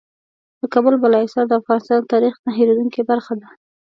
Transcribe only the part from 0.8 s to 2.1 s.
بالا حصار د افغانستان د